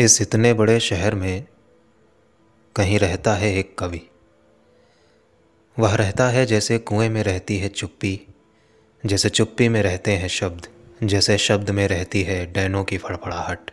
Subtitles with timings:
[0.00, 1.46] इस इतने बड़े शहर में
[2.76, 4.00] कहीं रहता है एक कवि।
[5.78, 8.20] वह रहता है जैसे कुएँ में रहती है चुप्पी,
[9.06, 10.68] जैसे चुप्पी में रहते हैं शब्द,
[11.02, 13.70] जैसे शब्द में रहती है डैनों की फड़फड़ाहट।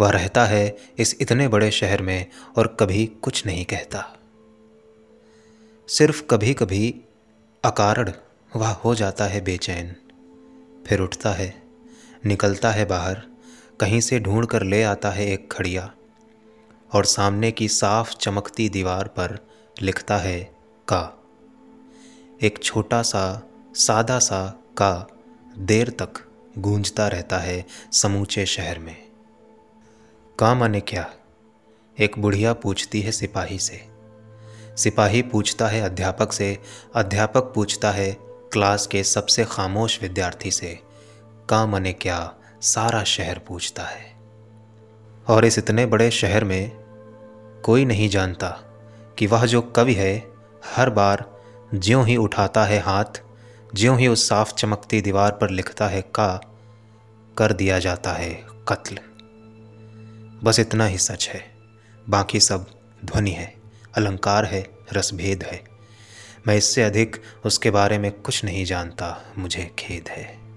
[0.00, 4.16] वह रहता है इस इतने बड़े शहर में और कभी कुछ नहीं कहता।
[5.88, 7.00] सिर्फ़ कभी कभी
[7.64, 8.12] अकारण
[8.56, 9.96] वह हो जाता है बेचैन,
[10.86, 11.62] फिर उठता है,
[12.26, 13.29] निकलता है बाहर
[13.80, 15.94] कहीं से ढूंढ कर ले आता है एक खड़िया,
[16.92, 19.48] और सामने की साफ़ चमकती दीवार पर
[19.82, 20.44] लिखता है
[20.88, 21.22] का।
[22.42, 23.42] एक छोटा सा,
[23.74, 24.46] सादा सा
[24.78, 25.06] का
[25.58, 26.12] देर तक
[26.58, 28.96] गूंजता रहता है समूचे शहर में।
[30.38, 31.14] का माने क्या?
[31.98, 33.86] एक बुढ़िया पूछती है सिपाही से।
[34.76, 36.58] सिपाही पूछता है अध्यापक से।
[36.94, 40.78] अध्यापक पूछता है क्लास के सबसे खामोश विद्यार्थी से।
[41.48, 42.34] का मने क्या?
[42.62, 44.14] सारा शहर पूछता है।
[45.28, 46.70] और इस इतने बड़े शहर में
[47.64, 48.48] कोई नहीं जानता
[49.18, 50.26] कि वह जो कवि है,
[50.76, 51.40] हर बार
[51.74, 53.22] ज्यों ही उठाता है हाथ,
[53.74, 56.40] ज्यों ही उस साफ़ चमकती दीवार पर लिखता है का,
[57.38, 58.98] कर दिया जाता है कत्ल।
[60.42, 61.54] बस इतना ही सच है।
[62.08, 62.66] बाकी सब
[63.04, 63.54] ध्वनि है,
[63.94, 65.64] अलंकार है, रसभेद है।
[66.46, 70.49] मैं इससे अधिक उसके बारे में कुछ नहीं जानता, मुझे खेद है।